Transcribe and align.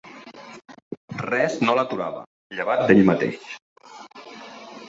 Res 1.25 1.57
no 1.67 1.77
l'aturava, 1.81 2.23
llevat 2.57 2.83
d'ell 2.89 3.05
mateix. 3.11 3.45